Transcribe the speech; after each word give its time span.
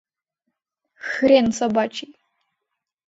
Хрен 1.07 1.47
собачий! 1.57 2.13